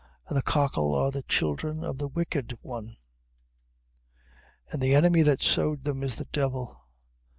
[0.27, 2.97] And the cockle are the children of the wicked one.
[4.71, 4.73] 13:39.
[4.73, 6.81] And the enemy that sowed them, is the devil.